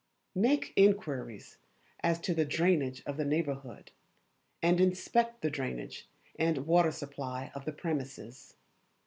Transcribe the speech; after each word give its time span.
Make 0.33 0.73
inquiries 0.75 1.59
as 2.01 2.19
to 2.21 2.33
the 2.33 2.43
drainage 2.43 3.03
of 3.05 3.17
the 3.17 3.23
neighbourhood, 3.23 3.91
and 4.59 4.81
inspect 4.81 5.41
the 5.43 5.51
drainage 5.51 6.09
and 6.39 6.65
water 6.65 6.89
supply 6.91 7.51
of 7.53 7.65
the 7.65 7.71
premises. 7.73 8.55